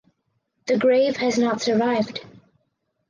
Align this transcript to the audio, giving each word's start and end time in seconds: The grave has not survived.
The 0.65 0.79
grave 0.79 1.17
has 1.17 1.37
not 1.37 1.61
survived. 1.61 2.25